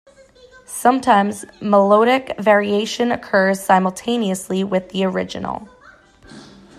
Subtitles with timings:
[0.65, 5.69] Sometimes melodic variation occurs simultaneously with the original.